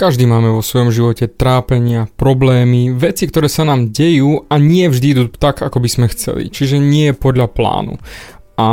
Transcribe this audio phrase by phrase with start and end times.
[0.00, 5.06] Každý máme vo svojom živote trápenia, problémy, veci, ktoré sa nám dejú a nie vždy
[5.12, 6.48] idú tak, ako by sme chceli.
[6.48, 8.00] Čiže nie podľa plánu.
[8.56, 8.68] A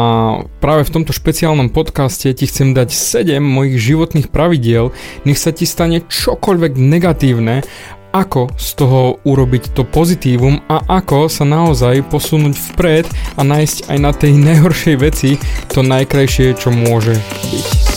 [0.63, 4.95] práve v tomto špeciálnom podcaste ti chcem dať 7 mojich životných pravidiel,
[5.27, 7.59] nech sa ti stane čokoľvek negatívne,
[8.15, 13.03] ako z toho urobiť to pozitívum a ako sa naozaj posunúť vpred
[13.35, 15.35] a nájsť aj na tej najhoršej veci
[15.75, 17.19] to najkrajšie, čo môže
[17.51, 17.96] byť.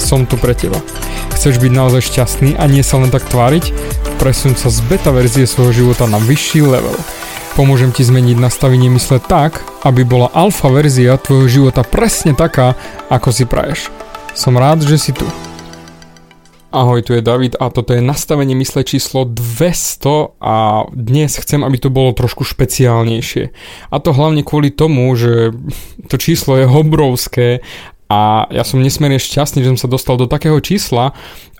[0.00, 0.78] som tu pre teba.
[1.34, 3.70] Chceš byť naozaj šťastný a nie sa len tak tváriť?
[4.18, 6.96] Presun sa z beta verzie svojho života na vyšší level.
[7.58, 12.78] Pomôžem ti zmeniť nastavenie mysle tak, aby bola alfa verzia tvojho života presne taká,
[13.10, 13.90] ako si praješ.
[14.38, 15.26] Som rád, že si tu.
[16.68, 21.80] Ahoj, tu je David a toto je nastavenie mysle číslo 200 a dnes chcem, aby
[21.80, 23.56] to bolo trošku špeciálnejšie.
[23.88, 25.56] A to hlavne kvôli tomu, že
[26.12, 27.64] to číslo je obrovské
[28.08, 31.12] a ja som nesmierne šťastný, že som sa dostal do takého čísla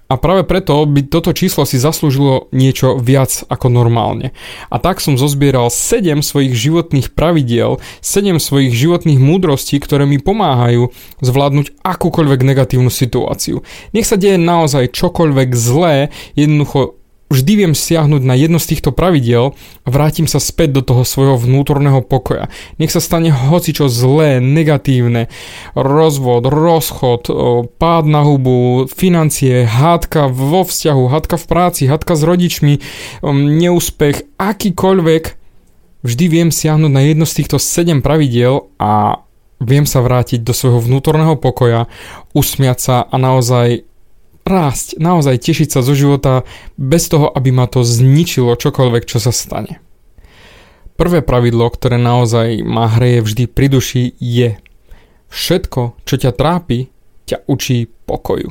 [0.09, 4.33] a práve preto by toto číslo si zaslúžilo niečo viac ako normálne.
[4.73, 10.89] A tak som zozbieral 7 svojich životných pravidiel, 7 svojich životných múdrostí, ktoré mi pomáhajú
[11.21, 13.61] zvládnuť akúkoľvek negatívnu situáciu.
[13.93, 16.98] Nech sa deje naozaj čokoľvek zlé, jednoducho
[17.29, 19.53] vždy viem siahnuť na jedno z týchto pravidiel
[19.85, 22.49] a vrátim sa späť do toho svojho vnútorného pokoja.
[22.81, 25.29] Nech sa stane hocičo zlé, negatívne,
[25.77, 27.29] rozvod, rozchod,
[27.77, 32.75] pád na hubu, financie, hádka vo vzťahu, hádka v práci, hádka s rodičmi,
[33.61, 35.25] neúspech, akýkoľvek,
[36.03, 39.21] vždy viem siahnuť na jedno z týchto 7 pravidiel a
[39.59, 41.91] viem sa vrátiť do svojho vnútorného pokoja,
[42.33, 43.85] usmiať sa a naozaj
[44.49, 46.49] rásť, naozaj tešiť sa zo života
[46.81, 49.85] bez toho, aby ma to zničilo čokoľvek, čo sa stane.
[50.99, 54.59] Prvé pravidlo, ktoré naozaj ma hreje vždy pri duši je
[55.31, 56.91] všetko, čo ťa trápi,
[57.29, 58.51] ťa učí pokoju.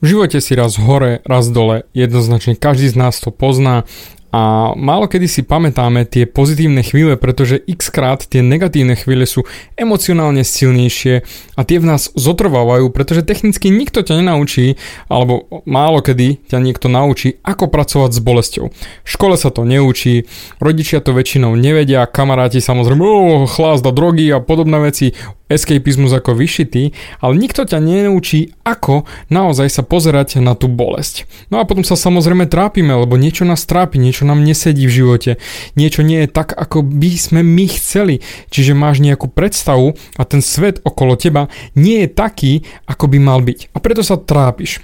[0.00, 3.84] V živote si raz hore, raz dole, jednoznačne každý z nás to pozná
[4.30, 9.42] a málo kedy si pamätáme tie pozitívne chvíle, pretože x krát tie negatívne chvíle sú
[9.74, 11.26] emocionálne silnejšie
[11.58, 14.78] a tie v nás zotrvávajú, pretože technicky nikto ťa nenaučí,
[15.10, 18.66] alebo málo kedy ťa niekto naučí, ako pracovať s bolesťou.
[19.02, 20.30] V škole sa to neučí,
[20.62, 25.12] rodičia to väčšinou nevedia, kamaráti samozrejme, oh, chlásda drogy a podobné veci,
[25.50, 31.26] escapizmus ako vyšitý, ale nikto ťa nenaučí, ako naozaj sa pozerať na tú bolesť.
[31.50, 35.30] No a potom sa samozrejme trápime, lebo niečo nás trápi, niečo nám nesedí v živote,
[35.76, 38.24] niečo nie je tak, ako by sme my chceli.
[38.50, 42.52] Čiže máš nejakú predstavu a ten svet okolo teba nie je taký,
[42.88, 43.72] ako by mal byť.
[43.72, 44.82] A preto sa trápiš.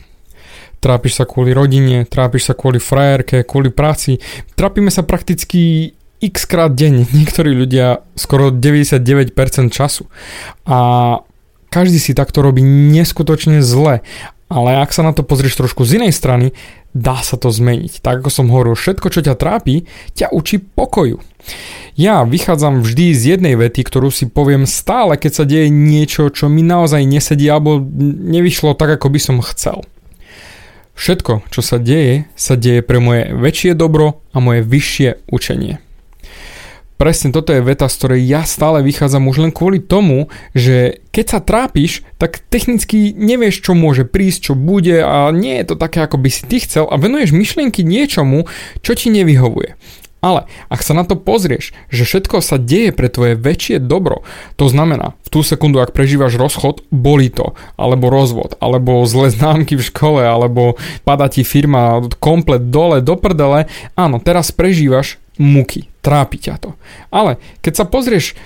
[0.81, 4.21] Trápiš sa kvôli rodine, trápiš sa kvôli frajerke, kvôli práci.
[4.55, 9.33] Trápime sa prakticky x krát denne, niektorí ľudia skoro 99%
[9.73, 10.09] času.
[10.69, 10.79] A
[11.73, 14.01] každý si takto robí neskutočne zle.
[14.47, 16.55] Ale ak sa na to pozrieš trošku z inej strany,
[16.97, 18.01] dá sa to zmeniť.
[18.01, 19.85] Tak ako som hovoril, všetko, čo ťa trápi,
[20.17, 21.21] ťa učí pokoju.
[21.97, 26.49] Ja vychádzam vždy z jednej vety, ktorú si poviem stále, keď sa deje niečo, čo
[26.49, 29.85] mi naozaj nesedí alebo nevyšlo tak, ako by som chcel.
[30.97, 35.86] Všetko, čo sa deje, sa deje pre moje väčšie dobro a moje vyššie učenie.
[36.97, 41.25] Presne toto je veta, z ktorej ja stále vychádzam už len kvôli tomu, že keď
[41.29, 46.01] sa trápiš, tak technicky nevieš, čo môže prísť, čo bude a nie je to také,
[46.01, 48.49] ako by si ty chcel a venuješ myšlienky niečomu,
[48.81, 49.77] čo ti nevyhovuje.
[50.25, 54.25] Ale ak sa na to pozrieš, že všetko sa deje pre tvoje väčšie dobro,
[54.57, 59.77] to znamená, v tú sekundu, ak prežívaš rozchod, boli to, alebo rozvod, alebo zlé známky
[59.77, 66.41] v škole, alebo pada ti firma komplet dole, do prdele, áno, teraz prežívaš muky, trápi
[66.41, 66.71] ťa to.
[67.13, 68.37] Ale keď sa pozrieš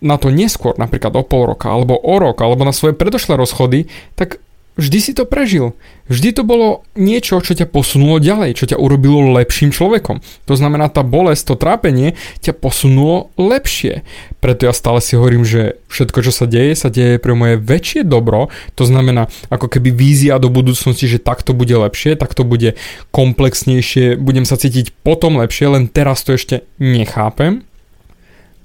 [0.00, 3.86] na to neskôr, napríklad o pol roka, alebo o rok, alebo na svoje predošlé rozchody,
[4.16, 4.40] tak
[4.80, 5.76] vždy si to prežil.
[6.10, 10.18] Vždy to bolo niečo, čo ťa posunulo ďalej, čo ťa urobilo lepším človekom.
[10.50, 14.02] To znamená, tá bolesť, to trápenie ťa posunulo lepšie.
[14.42, 18.02] Preto ja stále si hovorím, že všetko, čo sa deje, sa deje pre moje väčšie
[18.02, 18.50] dobro.
[18.74, 22.74] To znamená, ako keby vízia do budúcnosti, že takto bude lepšie, takto bude
[23.14, 27.69] komplexnejšie, budem sa cítiť potom lepšie, len teraz to ešte nechápem.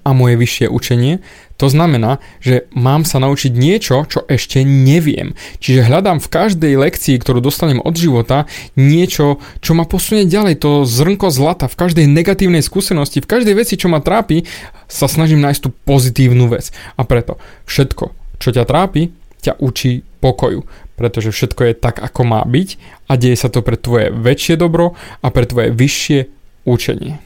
[0.05, 1.25] A moje vyššie učenie,
[1.57, 5.33] to znamená, že mám sa naučiť niečo, čo ešte neviem.
[5.57, 8.45] Čiže hľadám v každej lekcii, ktorú dostanem od života,
[8.77, 11.71] niečo, čo ma posunie ďalej, to zrnko zlata.
[11.71, 14.45] V každej negatívnej skúsenosti, v každej veci, čo ma trápi,
[14.85, 16.69] sa snažím nájsť tú pozitívnu vec.
[16.99, 20.67] A preto všetko, čo ťa trápi, ťa učí pokoju.
[20.99, 22.69] Pretože všetko je tak, ako má byť
[23.07, 26.19] a deje sa to pre tvoje väčšie dobro a pre tvoje vyššie
[26.67, 27.24] učenie.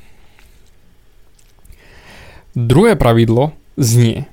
[2.59, 4.27] Druhé pravidlo znie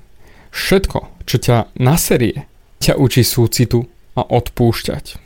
[0.56, 2.48] Všetko, čo ťa naserie,
[2.80, 3.84] ťa učí súcitu
[4.16, 5.20] a odpúšťať.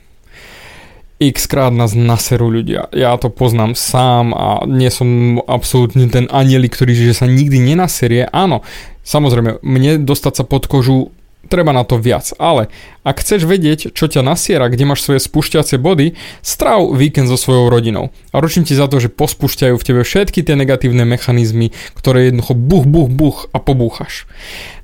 [1.21, 2.91] X krát nás naserú ľudia.
[2.91, 8.27] Ja to poznám sám a nie som absolútne ten anielik, ktorý že sa nikdy nenaserie.
[8.27, 8.65] Áno,
[9.07, 11.15] samozrejme, mne dostať sa pod kožu
[11.51, 12.31] treba na to viac.
[12.39, 12.71] Ale
[13.03, 17.67] ak chceš vedieť, čo ťa nasiera, kde máš svoje spúšťacie body, stráv víkend so svojou
[17.67, 18.15] rodinou.
[18.31, 22.55] A ručím ti za to, že pospúšťajú v tebe všetky tie negatívne mechanizmy, ktoré jednoducho
[22.55, 24.23] buch, buch, buch a pobúchaš.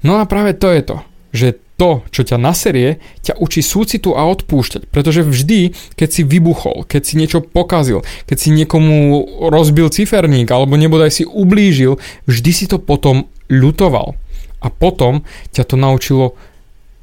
[0.03, 0.97] No a práve to je to,
[1.31, 1.47] že
[1.77, 4.89] to, čo ťa naserie, ťa učí súcitu a odpúšťať.
[4.89, 9.23] Pretože vždy, keď si vybuchol, keď si niečo pokazil, keď si niekomu
[9.53, 14.17] rozbil ciferník alebo nebodaj si ublížil, vždy si to potom ľutoval.
[14.57, 15.21] A potom
[15.53, 16.33] ťa to naučilo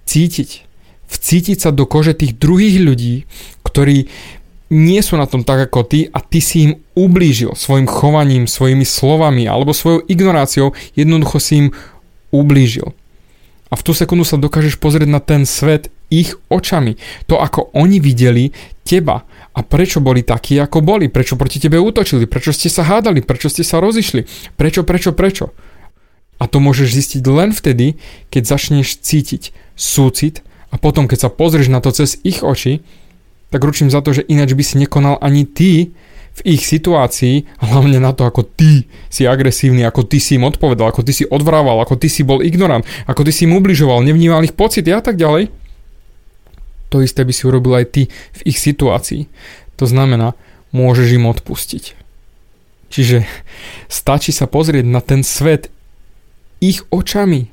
[0.04, 0.64] cítiť.
[1.08, 3.28] Vcítiť sa do kože tých druhých ľudí,
[3.62, 4.08] ktorí
[4.72, 8.82] nie sú na tom tak ako ty a ty si im ublížil svojim chovaním, svojimi
[8.82, 11.66] slovami alebo svojou ignoráciou, jednoducho si im
[12.34, 12.96] ublížil.
[13.70, 16.94] A v tú sekundu sa dokážeš pozrieť na ten svet ich očami.
[17.26, 18.54] To, ako oni videli
[18.86, 23.22] teba a prečo boli takí, ako boli, prečo proti tebe útočili, prečo ste sa hádali,
[23.22, 25.50] prečo ste sa rozišli, prečo, prečo, prečo.
[26.44, 27.96] A to môžeš zistiť len vtedy,
[28.28, 32.84] keď začneš cítiť súcit a potom, keď sa pozrieš na to cez ich oči,
[33.48, 35.96] tak ručím za to, že ináč by si nekonal ani ty
[36.34, 40.92] v ich situácii, hlavne na to, ako ty si agresívny, ako ty si im odpovedal,
[40.92, 44.44] ako ty si odvrával, ako ty si bol ignorant, ako ty si im ubližoval, nevnímal
[44.44, 45.48] ich pocity a tak ďalej.
[46.92, 49.30] To isté by si urobil aj ty v ich situácii.
[49.80, 50.36] To znamená,
[50.74, 51.94] môžeš im odpustiť.
[52.90, 53.26] Čiže
[53.86, 55.70] stačí sa pozrieť na ten svet
[56.70, 57.52] ich očami.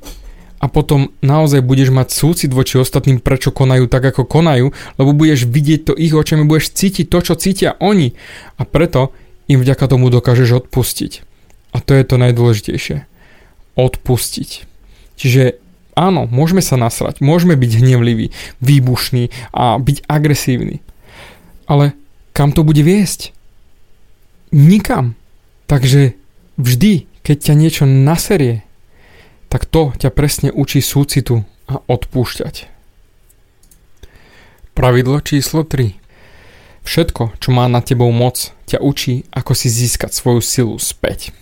[0.61, 4.69] A potom naozaj budeš mať súcit voči ostatným, prečo konajú tak, ako konajú,
[5.01, 8.13] lebo budeš vidieť to ich očami, budeš cítiť to, čo cítia oni.
[8.61, 9.09] A preto
[9.49, 11.25] im vďaka tomu dokážeš odpustiť.
[11.73, 13.09] A to je to najdôležitejšie.
[13.73, 14.69] Odpustiť.
[15.17, 15.57] Čiže
[15.97, 18.29] áno, môžeme sa nasrať, môžeme byť hnevliví,
[18.61, 20.85] výbušní a byť agresívni.
[21.65, 21.97] Ale
[22.37, 23.33] kam to bude viesť?
[24.53, 25.17] Nikam.
[25.65, 26.13] Takže
[26.59, 28.67] vždy, keď ťa niečo naserie,
[29.51, 32.71] tak to ťa presne učí súcitu a odpúšťať.
[34.71, 35.99] Pravidlo číslo 3.
[36.87, 41.35] Všetko, čo má nad tebou moc, ťa učí, ako si získať svoju silu späť.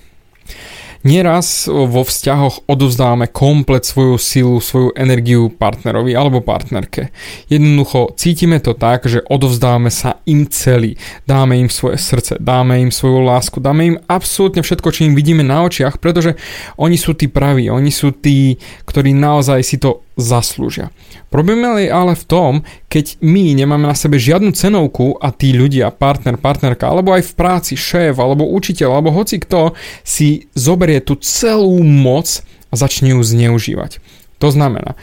[1.00, 7.16] Nieraz vo vzťahoch odovzdávame komplet svoju silu, svoju energiu partnerovi alebo partnerke.
[7.48, 11.00] Jednoducho cítime to tak, že odovzdávame sa im celý.
[11.24, 15.40] Dáme im svoje srdce, dáme im svoju lásku, dáme im absolútne všetko, čo im vidíme
[15.40, 16.36] na očiach, pretože
[16.76, 20.92] oni sú tí praví, oni sú tí, ktorí naozaj si to zaslúžia.
[21.32, 22.52] Problém je ale v tom,
[22.92, 27.34] keď my nemáme na sebe žiadnu cenovku a tí ľudia, partner, partnerka, alebo aj v
[27.34, 29.74] práci, šéf, alebo učiteľ, alebo hoci kto
[30.04, 34.04] si zoberie tú celú moc a začne ju zneužívať.
[34.40, 34.96] To znamená,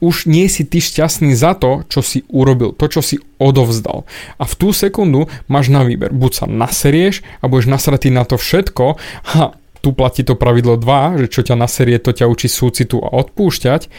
[0.00, 4.08] už nie si ty šťastný za to, čo si urobil, to, čo si odovzdal.
[4.40, 6.08] A v tú sekundu máš na výber.
[6.08, 8.96] Buď sa naserieš a budeš nasratý na to všetko
[9.36, 9.52] a
[9.84, 13.92] tu platí to pravidlo 2, že čo ťa naserie, to ťa učí súcitu a odpúšťať,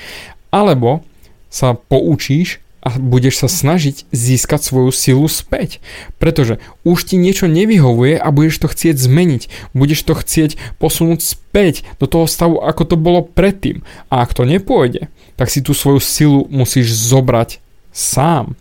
[0.49, 1.05] alebo
[1.49, 5.83] sa poučíš a budeš sa snažiť získať svoju silu späť.
[6.15, 9.43] Pretože už ti niečo nevyhovuje a budeš to chcieť zmeniť.
[9.75, 13.83] Budeš to chcieť posunúť späť do toho stavu, ako to bolo predtým.
[14.07, 17.59] A ak to nepôjde, tak si tú svoju silu musíš zobrať
[17.91, 18.55] sám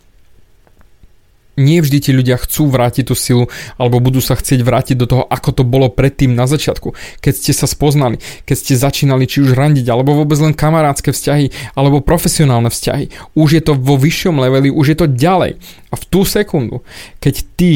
[1.58, 5.22] nie vždy ti ľudia chcú vrátiť tú silu alebo budú sa chcieť vrátiť do toho,
[5.26, 6.94] ako to bolo predtým na začiatku.
[7.18, 11.74] Keď ste sa spoznali, keď ste začínali či už randiť, alebo vôbec len kamarádske vzťahy,
[11.74, 13.34] alebo profesionálne vzťahy.
[13.34, 15.58] Už je to vo vyššom leveli, už je to ďalej.
[15.90, 16.86] A v tú sekundu,
[17.18, 17.70] keď ty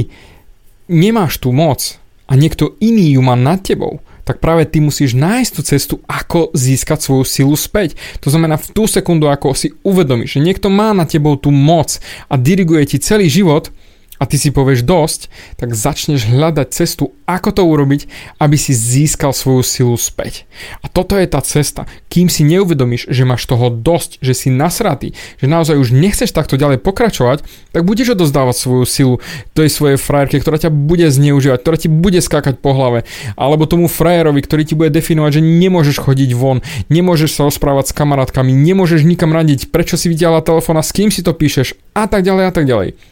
[0.86, 1.98] nemáš tú moc
[2.30, 6.54] a niekto iný ju má nad tebou, tak práve ty musíš nájsť tú cestu, ako
[6.54, 7.98] získať svoju silu späť.
[8.22, 11.98] To znamená v tú sekundu, ako si uvedomíš, že niekto má na tebou tú moc
[12.30, 13.74] a diriguje ti celý život
[14.22, 15.26] a ty si povieš dosť,
[15.58, 18.06] tak začneš hľadať cestu, ako to urobiť,
[18.38, 20.46] aby si získal svoju silu späť.
[20.78, 21.90] A toto je tá cesta.
[22.06, 26.54] Kým si neuvedomíš, že máš toho dosť, že si nasratý, že naozaj už nechceš takto
[26.54, 27.42] ďalej pokračovať,
[27.74, 29.14] tak budeš odozdávať svoju silu
[29.58, 33.02] tej svojej frajerke, ktorá ťa bude zneužívať, ktorá ti bude skákať po hlave,
[33.34, 36.62] alebo tomu frajerovi, ktorý ti bude definovať, že nemôžeš chodiť von,
[36.94, 41.10] nemôžeš sa rozprávať s kamarátkami, nemôžeš nikam radiť, prečo si vydiala telefón a s kým
[41.10, 43.11] si to píšeš a tak ďalej a tak ďalej.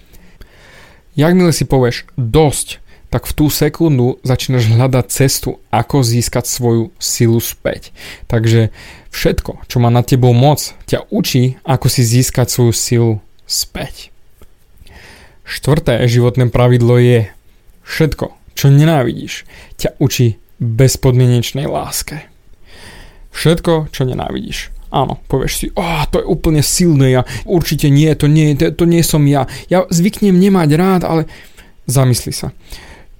[1.18, 2.78] Jakmile si povieš dosť,
[3.10, 7.90] tak v tú sekundu začínaš hľadať cestu, ako získať svoju silu späť.
[8.30, 8.70] Takže
[9.10, 13.12] všetko, čo má na tebou moc, ťa učí, ako si získať svoju silu
[13.50, 14.14] späť.
[15.42, 17.26] Štvrté životné pravidlo je
[17.82, 19.42] všetko, čo nenávidíš,
[19.74, 22.30] ťa učí bezpodmienečnej láske.
[23.34, 24.70] Všetko, čo nenávidíš.
[24.90, 28.84] Áno, povieš si, oh, to je úplne silné, ja určite nie, to nie, to, to
[28.90, 29.46] nie som ja.
[29.70, 31.30] Ja zvyknem nemať rád, ale
[31.86, 32.50] zamysli sa.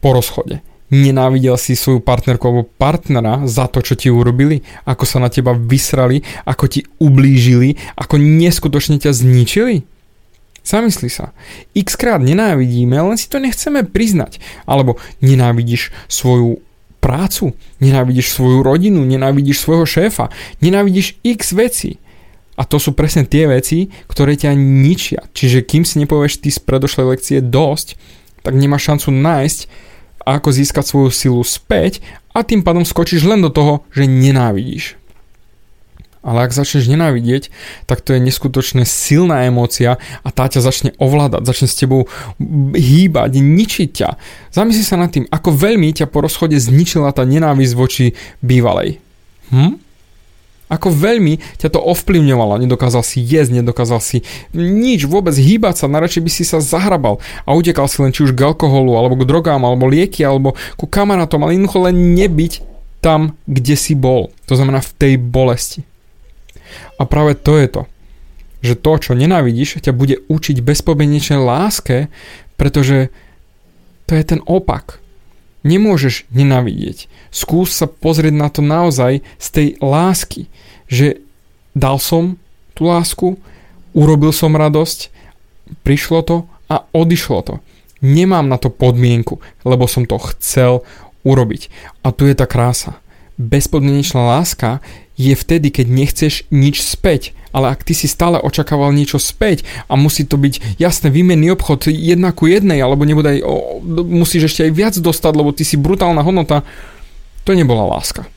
[0.02, 0.58] Po rozchode.
[0.90, 5.54] Nenávidel si svoju partnerku alebo partnera za to, čo ti urobili, ako sa na teba
[5.54, 9.86] vysrali, ako ti ublížili, ako neskutočne ťa zničili?
[10.66, 11.30] Zamysli sa.
[11.78, 14.42] X krát nenávidíme, len si to nechceme priznať.
[14.66, 16.58] Alebo nenávidíš svoju
[17.10, 20.30] prácu, nenávidíš svoju rodinu, nenávidíš svojho šéfa,
[20.62, 21.98] nenávidíš x veci.
[22.54, 25.26] A to sú presne tie veci, ktoré ťa ničia.
[25.34, 27.98] Čiže kým si nepovieš ty z predošlej lekcie dosť,
[28.46, 29.60] tak nemáš šancu nájsť,
[30.22, 31.98] ako získať svoju silu späť
[32.30, 34.99] a tým pádom skočíš len do toho, že nenávidíš.
[36.20, 37.48] Ale ak začneš nenávidieť,
[37.88, 42.12] tak to je neskutočne silná emócia a tá ťa začne ovládať, začne s tebou
[42.76, 44.10] hýbať, ničiť ťa.
[44.52, 48.12] Zamysli sa nad tým, ako veľmi ťa po rozchode zničila tá nenávisť voči
[48.44, 49.00] bývalej.
[49.48, 49.80] Hm?
[50.70, 54.22] Ako veľmi ťa to ovplyvňovalo, nedokázal si jesť, nedokázal si
[54.54, 58.38] nič, vôbec hýbať sa, najradšej by si sa zahrabal a utekal si len či už
[58.38, 62.52] k alkoholu, alebo k drogám, alebo lieky, alebo ku kamarátom, ale jednoducho len nebyť
[63.02, 64.30] tam, kde si bol.
[64.46, 65.89] To znamená v tej bolesti.
[66.98, 67.82] A práve to je to,
[68.60, 72.12] že to, čo nenávidíš, ťa bude učiť bezpodmienečnej láske,
[72.60, 73.08] pretože
[74.04, 75.00] to je ten opak.
[75.64, 77.08] Nemôžeš nenávidieť.
[77.28, 80.48] Skús sa pozrieť na to naozaj z tej lásky,
[80.88, 81.20] že
[81.76, 82.40] dal som
[82.72, 83.36] tú lásku,
[83.92, 85.12] urobil som radosť,
[85.84, 86.36] prišlo to
[86.68, 87.54] a odišlo to.
[88.00, 90.82] Nemám na to podmienku, lebo som to chcel
[91.22, 91.68] urobiť.
[92.00, 92.96] A tu je tá krása.
[93.40, 94.84] Bezpodmienečná láska
[95.16, 97.32] je vtedy, keď nechceš nič späť.
[97.56, 101.88] Ale ak ty si stále očakával niečo späť a musí to byť jasné výmenný obchod
[101.88, 106.22] jedna ku jednej, alebo nebodaj o, musíš ešte aj viac dostať, lebo ty si brutálna
[106.22, 106.62] hodnota,
[107.42, 108.28] to nebola láska.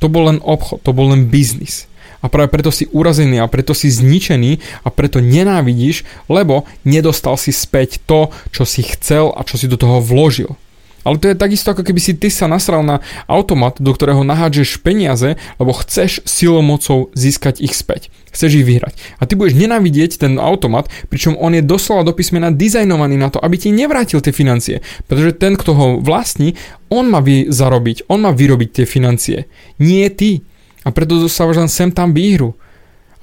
[0.00, 1.90] To bol len obchod, to bol len biznis.
[2.24, 7.52] A práve preto si urazený a preto si zničený a preto nenávidíš, lebo nedostal si
[7.52, 10.56] späť to, čo si chcel a čo si do toho vložil.
[11.04, 14.80] Ale to je takisto, ako keby si ty sa nasral na automat, do ktorého nahádžeš
[14.80, 18.08] peniaze, lebo chceš silou mocou získať ich späť.
[18.34, 18.98] Chceš ich vyhrať.
[19.20, 23.38] A ty budeš nenávidieť ten automat, pričom on je doslova do písmena dizajnovaný na to,
[23.38, 24.82] aby ti nevrátil tie financie.
[25.06, 26.58] Pretože ten, kto ho vlastní,
[26.90, 29.46] on má vy zarobiť, on má vyrobiť tie financie.
[29.78, 30.42] Nie ty.
[30.84, 32.58] A preto dostávaš len sem tam výhru.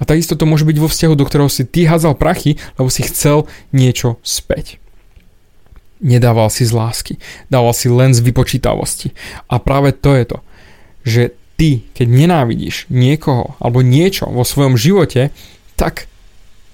[0.00, 3.06] A takisto to môže byť vo vzťahu, do ktorého si ty hádzal prachy, lebo si
[3.06, 4.81] chcel niečo späť.
[6.02, 7.14] Nedával si z lásky,
[7.46, 9.14] dával si len z vypočítavosti.
[9.46, 10.38] A práve to je to,
[11.06, 11.22] že
[11.54, 15.30] ty, keď nenávidíš niekoho alebo niečo vo svojom živote,
[15.78, 16.10] tak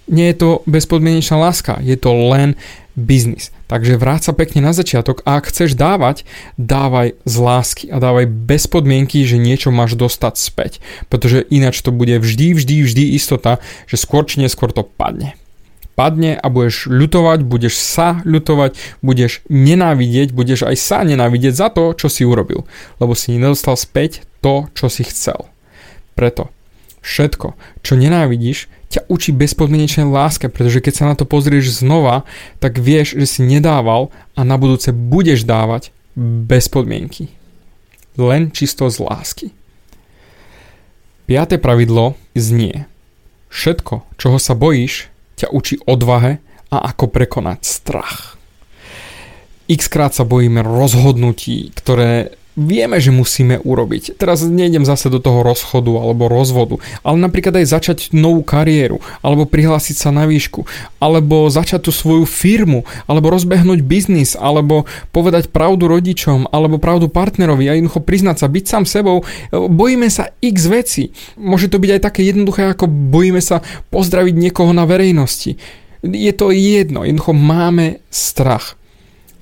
[0.09, 2.57] nie je to bezpodmienečná láska, je to len
[2.97, 3.53] biznis.
[3.69, 6.25] Takže vráť sa pekne na začiatok a ak chceš dávať,
[6.57, 10.73] dávaj z lásky a dávaj bez podmienky, že niečo máš dostať späť.
[11.13, 15.37] Pretože ináč to bude vždy, vždy, vždy istota, že skôr či neskôr to padne
[15.99, 21.91] padne a budeš ľutovať, budeš sa ľutovať, budeš nenávidieť, budeš aj sa nenávidieť za to,
[21.99, 22.71] čo si urobil,
[23.03, 25.51] lebo si nedostal späť to, čo si chcel.
[26.15, 26.55] Preto
[27.03, 32.23] všetko, čo nenávidíš, ťa učí bezpodmienečnej láske, pretože keď sa na to pozrieš znova,
[32.63, 37.29] tak vieš, že si nedával a na budúce budeš dávať bez podmienky.
[38.15, 39.47] Len čisto z lásky.
[41.29, 42.89] Piaté pravidlo znie.
[43.53, 45.13] Všetko, čoho sa bojíš,
[45.45, 48.39] ťa učí odvahe a ako prekonať strach.
[49.69, 54.19] X krát sa bojíme rozhodnutí, ktoré vieme, že musíme urobiť.
[54.19, 59.47] Teraz nejdem zase do toho rozchodu alebo rozvodu, ale napríklad aj začať novú kariéru, alebo
[59.47, 60.67] prihlásiť sa na výšku,
[60.99, 67.71] alebo začať tú svoju firmu, alebo rozbehnúť biznis, alebo povedať pravdu rodičom, alebo pravdu partnerovi
[67.71, 69.23] a jednoducho priznať sa, byť sám sebou.
[69.55, 71.15] Bojíme sa x veci.
[71.39, 73.63] Môže to byť aj také jednoduché, ako bojíme sa
[73.95, 75.55] pozdraviť niekoho na verejnosti.
[76.03, 78.75] Je to jedno, jednoducho máme strach.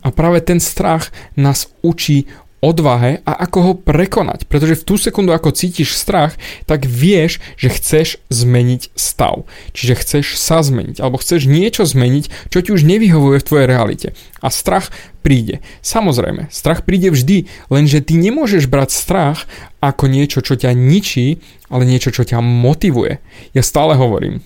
[0.07, 2.31] A práve ten strach nás učí
[2.65, 4.49] odvahe a ako ho prekonať.
[4.49, 9.45] Pretože v tú sekundu, ako cítiš strach, tak vieš, že chceš zmeniť stav.
[9.77, 14.09] Čiže chceš sa zmeniť, alebo chceš niečo zmeniť, čo ti už nevyhovuje v tvojej realite.
[14.41, 14.89] A strach
[15.21, 15.61] príde.
[15.83, 19.45] Samozrejme, strach príde vždy, lenže ty nemôžeš brať strach
[19.83, 23.19] ako niečo, čo ťa ničí, ale niečo, čo ťa motivuje.
[23.53, 24.43] Ja stále hovorím,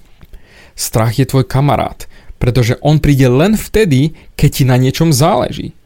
[0.75, 2.09] strach je tvoj kamarát,
[2.41, 5.77] pretože on príde len vtedy, keď ti na niečom záleží.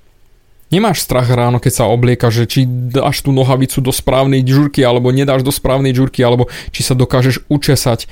[0.74, 5.14] Nemáš strach ráno, keď sa oblieka, že či dáš tú nohavicu do správnej žurky, alebo
[5.14, 8.10] nedáš do správnej žurky, alebo či sa dokážeš učesať.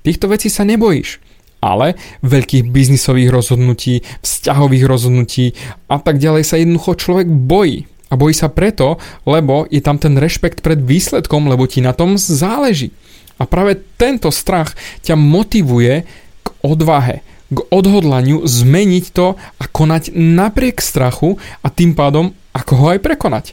[0.00, 1.20] Týchto vecí sa nebojíš.
[1.60, 5.52] Ale veľkých biznisových rozhodnutí, vzťahových rozhodnutí
[5.92, 7.84] a tak ďalej sa jednoducho človek bojí.
[8.08, 8.96] A bojí sa preto,
[9.28, 12.96] lebo je tam ten rešpekt pred výsledkom, lebo ti na tom záleží.
[13.36, 14.72] A práve tento strach
[15.04, 16.08] ťa motivuje
[16.40, 22.86] k odvahe, k odhodlaniu zmeniť to a konať napriek strachu a tým pádom ako ho
[22.94, 23.44] aj prekonať.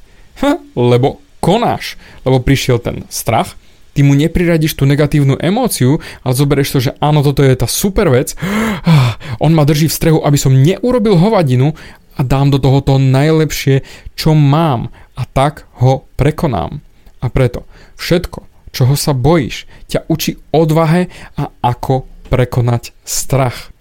[0.42, 3.58] Ha, lebo konáš, lebo prišiel ten strach,
[3.98, 8.14] ty mu nepriradiš tú negatívnu emóciu, ale zoberieš to, že áno, toto je tá super
[8.14, 8.38] vec,
[9.42, 11.74] on ma drží v strehu, aby som neurobil hovadinu
[12.14, 13.82] a dám do toho to najlepšie,
[14.14, 16.86] čo mám a tak ho prekonám.
[17.18, 17.66] A preto
[17.98, 23.74] všetko, čoho sa bojíš, ťa učí odvahe a ako prekonať strach.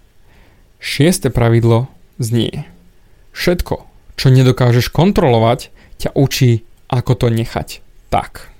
[0.87, 2.63] Šieste pravidlo znie.
[3.35, 3.83] Všetko,
[4.15, 5.67] čo nedokážeš kontrolovať,
[5.99, 8.55] ťa učí, ako to nechať tak.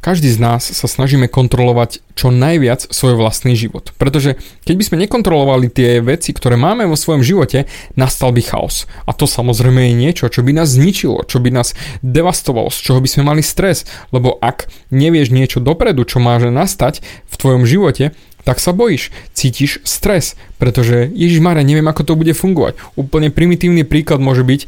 [0.00, 3.92] Každý z nás sa snažíme kontrolovať čo najviac svoj vlastný život.
[4.00, 8.88] Pretože keď by sme nekontrolovali tie veci, ktoré máme vo svojom živote, nastal by chaos.
[9.04, 13.02] A to samozrejme je niečo, čo by nás zničilo, čo by nás devastovalo, z čoho
[13.02, 13.84] by sme mali stres.
[14.08, 19.80] Lebo ak nevieš niečo dopredu, čo máže nastať v tvojom živote, tak sa bojíš, cítiš
[19.84, 22.80] stres, pretože Ježiš Mare, neviem ako to bude fungovať.
[22.96, 24.66] Úplne primitívny príklad môže byť,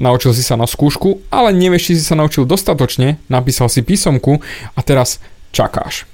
[0.00, 4.40] naučil si sa na skúšku, ale nevieš, či si sa naučil dostatočne, napísal si písomku
[4.72, 5.20] a teraz
[5.52, 6.08] čakáš.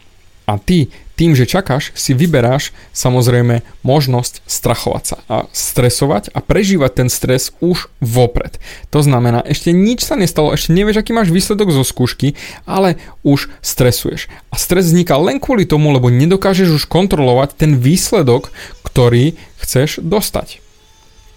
[0.47, 6.93] A ty tým, že čakáš, si vyberáš samozrejme možnosť strachovať sa a stresovať a prežívať
[6.93, 8.61] ten stres už vopred.
[8.93, 12.37] To znamená, ešte nič sa nestalo, ešte nevieš, aký máš výsledok zo skúšky,
[12.69, 14.29] ale už stresuješ.
[14.53, 18.53] A stres vzniká len kvôli tomu, lebo nedokážeš už kontrolovať ten výsledok,
[18.85, 20.66] ktorý chceš dostať.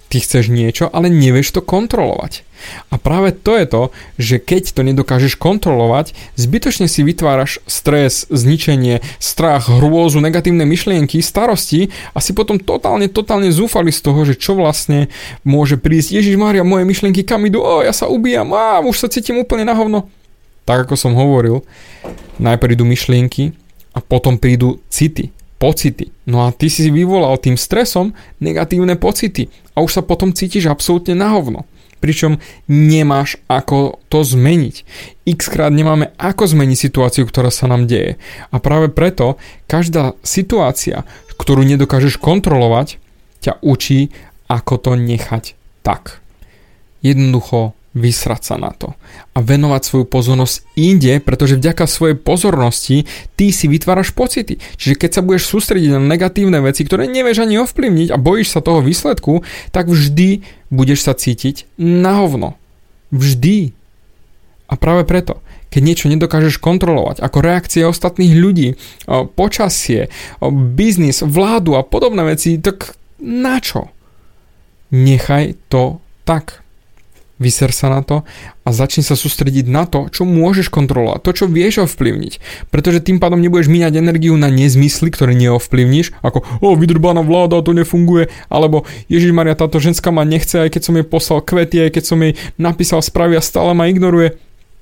[0.09, 2.41] Ty chceš niečo, ale nevieš to kontrolovať.
[2.89, 3.83] A práve to je to,
[4.17, 11.93] že keď to nedokážeš kontrolovať, zbytočne si vytváraš stres, zničenie, strach, hrôzu, negatívne myšlienky, starosti
[12.11, 15.13] a si potom totálne, totálne zúfali z toho, že čo vlastne
[15.45, 16.19] môže prísť.
[16.19, 17.61] Ježiš Mária, moje myšlienky kam idú?
[17.61, 20.09] O, ja sa ubíjam, a už sa cítim úplne na hovno.
[20.65, 21.61] Tak ako som hovoril,
[22.41, 23.53] najprv idú myšlienky
[23.93, 26.09] a potom prídu city pocity.
[26.25, 31.13] No a ty si vyvolal tým stresom negatívne pocity a už sa potom cítiš absolútne
[31.13, 31.67] na hovno.
[31.99, 32.39] Pričom
[32.71, 34.87] nemáš ako to zmeniť.
[35.27, 38.15] X krát nemáme ako zmeniť situáciu, ktorá sa nám deje.
[38.49, 39.35] A práve preto
[39.67, 41.03] každá situácia,
[41.35, 43.03] ktorú nedokážeš kontrolovať,
[43.43, 44.15] ťa učí,
[44.47, 46.23] ako to nechať tak.
[47.03, 48.93] Jednoducho vysrať sa na to
[49.33, 54.61] a venovať svoju pozornosť inde, pretože vďaka svojej pozornosti ty si vytváraš pocity.
[54.77, 58.61] Čiže keď sa budeš sústrediť na negatívne veci, ktoré nevieš ani ovplyvniť a bojíš sa
[58.61, 59.41] toho výsledku,
[59.73, 62.53] tak vždy budeš sa cítiť na hovno.
[63.09, 63.73] Vždy.
[64.69, 65.41] A práve preto,
[65.73, 68.77] keď niečo nedokážeš kontrolovať, ako reakcie ostatných ľudí,
[69.33, 70.13] počasie,
[70.77, 73.89] biznis, vládu a podobné veci, tak na čo?
[74.93, 76.61] Nechaj to tak.
[77.39, 78.27] Vyser sa na to
[78.67, 82.67] a začni sa sústrediť na to, čo môžeš kontrolovať, to, čo vieš ovplyvniť.
[82.67, 87.71] Pretože tým pádom nebudeš míňať energiu na nezmysly, ktoré neovplyvníš, ako o, vydrbaná vláda, to
[87.71, 91.91] nefunguje, alebo Ježiš Maria, táto ženská ma nechce, aj keď som jej poslal kvety, aj
[91.95, 94.35] keď som jej napísal správy a stále ma ignoruje.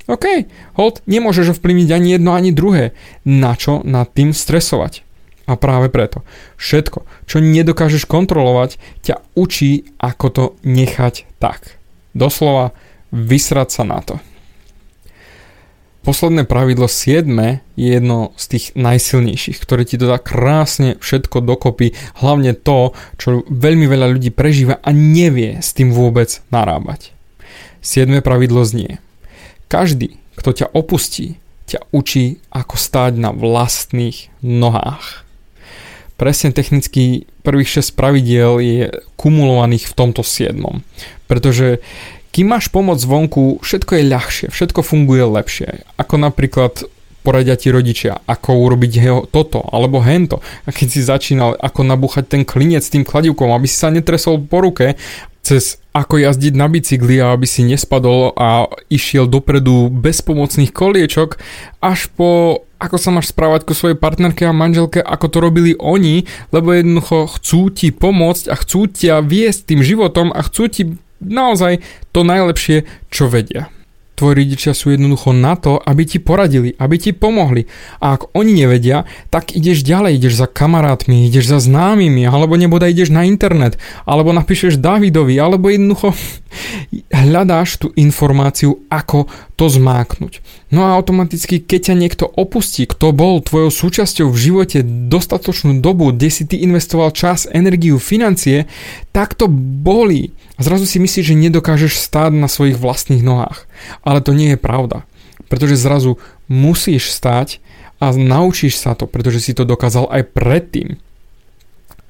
[0.09, 2.97] OK, hold, nemôžeš ovplyvniť ani jedno, ani druhé.
[3.21, 5.05] Na čo nad tým stresovať?
[5.47, 6.27] A práve preto,
[6.59, 11.76] všetko, čo nedokážeš kontrolovať, ťa učí, ako to nechať tak.
[12.17, 12.73] Doslova
[13.13, 14.17] vysrať sa na to.
[16.01, 17.27] Posledné pravidlo 7
[17.75, 21.91] je jedno z tých najsilnejších, ktoré ti dodá krásne všetko dokopy,
[22.23, 27.11] hlavne to, čo veľmi veľa ľudí prežíva a nevie s tým vôbec narábať.
[27.83, 29.03] 7 pravidlo znie.
[29.67, 35.26] Každý, kto ťa opustí, ťa učí, ako stáť na vlastných nohách.
[36.17, 40.57] Presne technicky prvých 6 pravidiel je kumulovaných v tomto 7.
[41.29, 41.79] Pretože
[42.33, 45.85] kým máš pomoc zvonku, všetko je ľahšie, všetko funguje lepšie.
[45.97, 46.85] Ako napríklad
[47.25, 50.39] poradia ti rodičia, ako urobiť toto alebo hento.
[50.63, 54.63] A keď si začínal, ako nabúchať ten klinec tým kladivkom, aby si sa netresol po
[54.63, 54.95] ruke,
[55.43, 61.39] cez ako jazdiť na bicykli a aby si nespadol a išiel dopredu bez pomocných koliečok,
[61.79, 66.29] až po ako sa máš správať ku svojej partnerke a manželke, ako to robili oni,
[66.53, 70.83] lebo jednoducho chcú ti pomôcť a chcú ťa viesť tým životom a chcú ti
[71.21, 71.81] naozaj
[72.13, 73.73] to najlepšie, čo vedia.
[74.17, 77.69] Tvoji rodičia sú jednoducho na to, aby ti poradili, aby ti pomohli.
[78.01, 82.89] A ak oni nevedia, tak ideš ďalej, ideš za kamarátmi, ideš za známymi, alebo neboda
[82.89, 83.77] ideš na internet,
[84.09, 86.17] alebo napíšeš Davidovi, alebo jednoducho
[87.29, 90.45] hľadáš tú informáciu, ako to zmáknuť.
[90.69, 96.13] No a automaticky, keď ťa niekto opustí, kto bol tvojou súčasťou v živote dostatočnú dobu,
[96.13, 98.69] kde si ty investoval čas, energiu, financie,
[99.09, 100.29] tak to bolí.
[100.61, 103.65] A zrazu si myslíš, že nedokážeš stáť na svojich vlastných nohách.
[104.05, 105.09] Ale to nie je pravda.
[105.49, 107.57] Pretože zrazu musíš stať
[107.97, 111.01] a naučíš sa to, pretože si to dokázal aj predtým.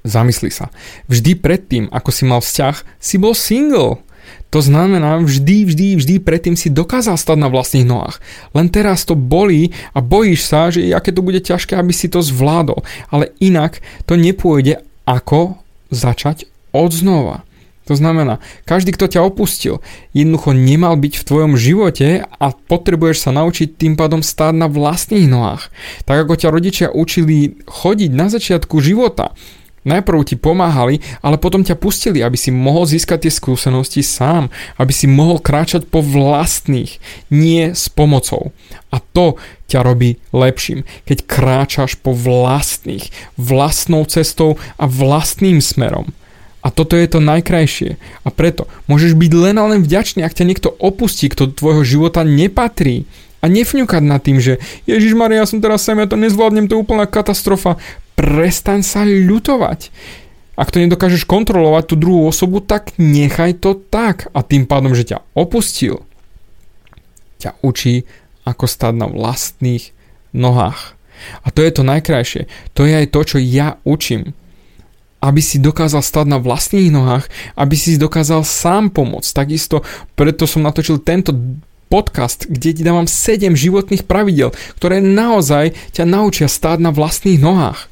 [0.04, 0.68] Zamysli sa.
[1.08, 4.04] Vždy predtým, ako si mal vzťah, si bol single.
[4.50, 8.24] To znamená, vždy, vždy, vždy predtým si dokázal stať na vlastných nohách.
[8.56, 12.24] Len teraz to bolí a bojíš sa, že aké to bude ťažké, aby si to
[12.24, 12.82] zvládol.
[13.12, 15.60] Ale inak to nepôjde ako
[15.92, 17.48] začať od znova.
[17.88, 19.80] To znamená, každý, kto ťa opustil,
[20.12, 25.24] jednoducho nemal byť v tvojom živote a potrebuješ sa naučiť tým pádom stáť na vlastných
[25.24, 25.72] nohách.
[26.04, 29.32] Tak ako ťa rodičia učili chodiť na začiatku života,
[29.88, 34.92] Najprv ti pomáhali, ale potom ťa pustili, aby si mohol získať tie skúsenosti sám, aby
[34.92, 37.00] si mohol kráčať po vlastných,
[37.32, 38.52] nie s pomocou.
[38.92, 39.40] A to
[39.72, 43.08] ťa robí lepším, keď kráčaš po vlastných,
[43.40, 46.12] vlastnou cestou a vlastným smerom.
[46.60, 47.96] A toto je to najkrajšie.
[47.96, 51.88] A preto môžeš byť len a len vďačný, ak ťa niekto opustí, kto do tvojho
[51.88, 53.08] života nepatrí.
[53.40, 56.76] A nefňukať nad tým, že Ježiš Maria, ja som teraz sem, ja to nezvládnem, to
[56.76, 57.80] je úplná katastrofa.
[58.18, 59.94] Prestaň sa ľutovať.
[60.58, 64.34] Ak to nedokážeš kontrolovať tú druhú osobu, tak nechaj to tak.
[64.34, 66.02] A tým pádom, že ťa opustil,
[67.38, 68.10] ťa učí,
[68.42, 69.94] ako stať na vlastných
[70.34, 70.98] nohách.
[71.46, 72.50] A to je to najkrajšie.
[72.74, 74.34] To je aj to, čo ja učím
[75.18, 77.26] aby si dokázal stať na vlastných nohách,
[77.58, 79.34] aby si dokázal sám pomôcť.
[79.34, 79.82] Takisto
[80.14, 81.34] preto som natočil tento
[81.90, 87.90] podcast, kde ti dávam 7 životných pravidel, ktoré naozaj ťa naučia stáť na vlastných nohách.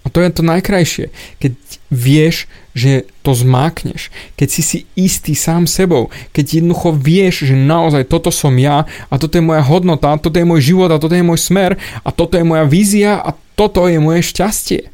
[0.00, 1.52] A to je to najkrajšie, keď
[1.92, 4.08] vieš, že to zmákneš,
[4.38, 9.14] keď si si istý sám sebou, keď jednoducho vieš, že naozaj toto som ja a
[9.20, 12.40] toto je moja hodnota, toto je môj život a toto je môj smer a toto
[12.40, 14.88] je moja vízia a toto je moje šťastie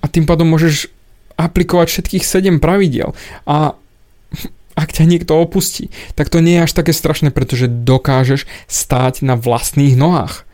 [0.00, 0.86] a tým pádom môžeš
[1.34, 3.10] aplikovať všetkých 7 pravidiel.
[3.42, 3.74] A
[4.80, 9.34] ak ťa niekto opustí, tak to nie je až také strašné, pretože dokážeš stáť na
[9.34, 10.45] vlastných nohách.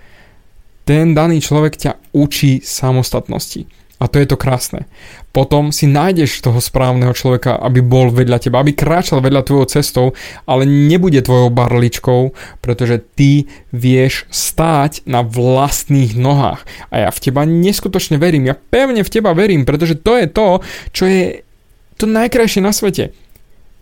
[0.82, 3.66] Ten daný človek ťa učí samostatnosti.
[4.02, 4.90] A to je to krásne.
[5.30, 10.06] Potom si nájdeš toho správneho človeka, aby bol vedľa teba, aby kráčal vedľa tvojou cestou,
[10.42, 16.66] ale nebude tvojou barličkou, pretože ty vieš stáť na vlastných nohách.
[16.90, 20.48] A ja v teba neskutočne verím, ja pevne v teba verím, pretože to je to,
[20.90, 21.46] čo je
[21.94, 23.14] to najkrajšie na svete.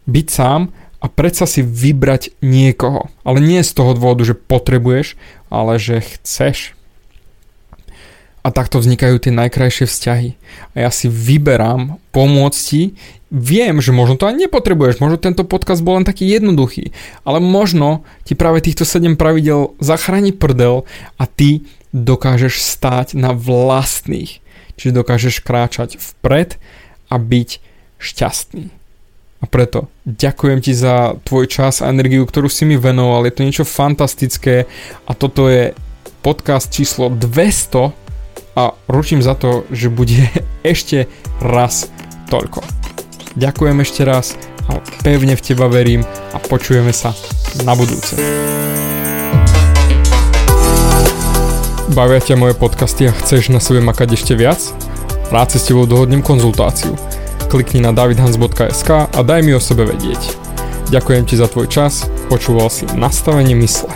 [0.05, 0.69] Byť sám
[1.01, 3.09] a predsa si vybrať niekoho.
[3.25, 5.17] Ale nie z toho dôvodu, že potrebuješ,
[5.49, 6.77] ale že chceš.
[8.40, 10.31] A takto vznikajú tie najkrajšie vzťahy.
[10.72, 12.83] A ja si vyberám pomôcť ti.
[13.31, 16.90] Viem, že možno to ani nepotrebuješ, možno tento podcast bol len taký jednoduchý,
[17.22, 20.83] ale možno ti práve týchto 7 pravidel zachráni prdel
[21.14, 21.62] a ty
[21.94, 24.42] dokážeš stáť na vlastných.
[24.74, 26.59] Čiže dokážeš kráčať vpred
[27.07, 27.50] a byť
[28.03, 28.81] šťastný.
[29.40, 33.24] A preto ďakujem ti za tvoj čas a energiu, ktorú si mi venoval.
[33.24, 34.68] Je to niečo fantastické
[35.09, 35.72] a toto je
[36.20, 38.10] podcast číslo 200
[38.57, 40.31] a ručím za to, že bude
[40.67, 41.07] ešte
[41.43, 41.91] raz
[42.31, 42.63] toľko.
[43.39, 44.35] Ďakujem ešte raz
[44.71, 46.03] a pevne v teba verím
[46.35, 47.15] a počujeme sa
[47.63, 48.19] na budúce.
[51.91, 54.63] Bavia ťa moje podcasty a chceš na sebe makať ešte viac?
[55.35, 56.95] Rád si s tebou dohodnem konzultáciu.
[57.51, 60.23] Klikni na davidhans.sk a daj mi o sebe vedieť.
[60.91, 63.91] Ďakujem ti za tvoj čas, počúval si nastavenie mysle.